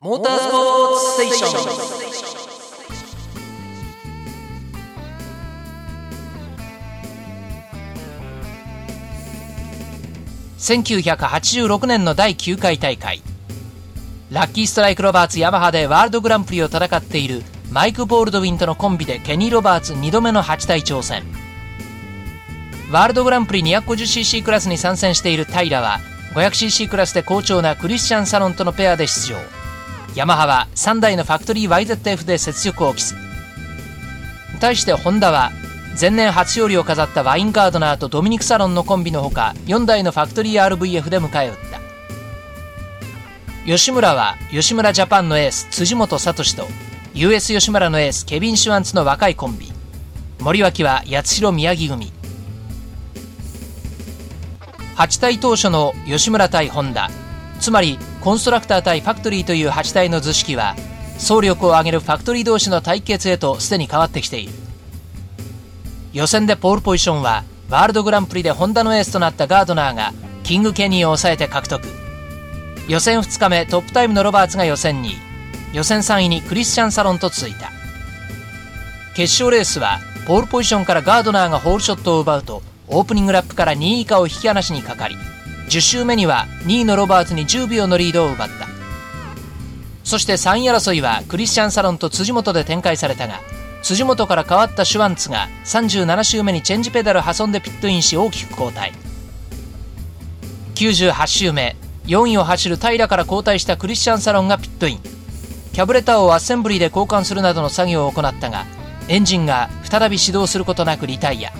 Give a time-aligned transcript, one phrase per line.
[0.00, 1.48] モータースポーツステーショ
[11.04, 11.14] ン。
[11.16, 13.22] 1986年の第9回大会。
[14.30, 17.42] ラッキーストライクロバーツヤマハでワールドグランプリを戦っている
[17.72, 21.24] マイク・ボールドウィンとのコンビでケニー・ロバーツ2度目の8体挑戦。
[22.92, 25.98] ワールドグランプリ 250cc クラスに参戦しているタイラは
[26.34, 29.57] 500cc クラスで好調なクリスチャン・サロンとのペアで出場。
[30.14, 33.14] ヤマハは3台のファクトリー YZF で雪辱を期す。
[34.60, 35.52] 対してホンダは
[36.00, 41.78] 前年初勝利を飾ったワインガードナーとドミニク・サロンのコンビのほか4台のファクトリー RVF で迎え撃った。
[43.66, 46.66] 吉村は吉村ジャパンのエース辻本聡と
[47.14, 49.72] US 吉村のエースケビン・シュワンツの若いコンビ。
[50.40, 52.12] 森脇は八代宮城組。
[54.96, 57.10] 8体当初の吉村対ホンダ。
[57.60, 60.76] つまりコンストラクター対ファクトリーという8体の図式は
[61.18, 64.52] 総力を上げるファクトリー同士の対決へとすでに変わってきている。
[66.12, 71.86] 予選でポールポジションはワールドグランプリでホンダのエースとなったガードナーがキング・ケニーを抑えて獲得。
[72.88, 75.16] 予選2日目トップタイムのロバーツが予選2位
[75.74, 77.70] 予選3位にクリスチャン・サロンと続いた。
[79.14, 85.16] 決勝レースはポールポジションからガードナーがホールショットを奪うとオープニングラップから2位以下を引き離しにかかり
[85.68, 88.68] 10周目には2位のロバーツに10秒のリードを奪った。
[90.08, 93.40] そして3位争いはクリスチャン・サロンと辻元で展開されたが
[93.82, 98.92] 辻元から変わったシュワンツが37周目にチェンジペダル挟んでピットインし大きく後退
[100.76, 105.00] 98周目4位を走る平から交代したクリスチャン・サロンがピットイン。
[105.74, 108.64] キャブレターをアッセンブリーで交換するなどの作業を行ったが
[109.08, 111.52] エンジンが再び始動することなくリタイア。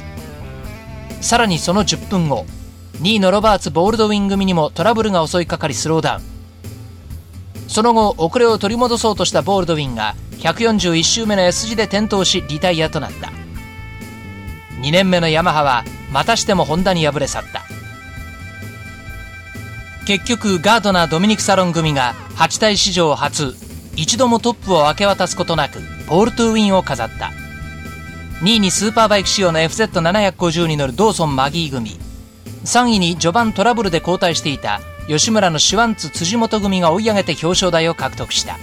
[1.20, 2.46] さらにその10分後
[2.94, 6.22] 2位のロバーツ・ボールドウィン組にもトラブルが襲いかかりスローダウン。
[7.68, 13.30] その後遅れを取り戻そうとしたボールドウィンが141周目の S 字で転倒しリタイアとなった。
[14.80, 17.62] 2年目のヤマハはまたしてもホンダに敗れ去った。
[20.06, 23.54] 結局ガードナー・ドミニク・サロン組が8体史上初
[23.94, 27.32] 一度もトップを明け渡すことなくポール・トゥウィンを飾った。
[28.40, 31.98] 2位にスーパーバイク仕様の FZ750 に乗るドーソン・マギー組。
[32.64, 38.58] 3位に序盤トラブルで交代していた吉村のシュワンツ辻元組が追い上げて表彰台を獲得した。